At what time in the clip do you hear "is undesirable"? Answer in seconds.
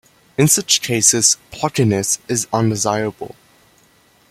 2.27-3.35